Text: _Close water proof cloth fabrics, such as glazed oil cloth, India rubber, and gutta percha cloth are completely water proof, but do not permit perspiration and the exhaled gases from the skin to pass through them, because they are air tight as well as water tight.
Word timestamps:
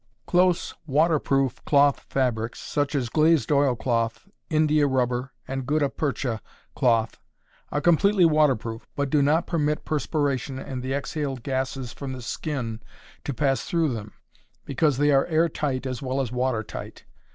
_Close 0.25 0.73
water 0.87 1.19
proof 1.19 1.63
cloth 1.63 1.99
fabrics, 2.09 2.57
such 2.59 2.95
as 2.95 3.07
glazed 3.07 3.51
oil 3.51 3.75
cloth, 3.75 4.27
India 4.49 4.87
rubber, 4.87 5.31
and 5.47 5.67
gutta 5.67 5.89
percha 5.89 6.41
cloth 6.73 7.19
are 7.71 7.81
completely 7.81 8.25
water 8.25 8.55
proof, 8.55 8.87
but 8.95 9.11
do 9.11 9.21
not 9.21 9.45
permit 9.45 9.85
perspiration 9.85 10.57
and 10.57 10.81
the 10.81 10.91
exhaled 10.91 11.43
gases 11.43 11.93
from 11.93 12.13
the 12.13 12.21
skin 12.23 12.81
to 13.23 13.31
pass 13.31 13.65
through 13.65 13.93
them, 13.93 14.13
because 14.65 14.97
they 14.97 15.11
are 15.11 15.27
air 15.27 15.47
tight 15.47 15.85
as 15.85 16.01
well 16.01 16.19
as 16.19 16.31
water 16.31 16.63
tight. 16.63 17.05